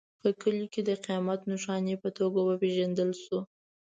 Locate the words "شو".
3.23-3.39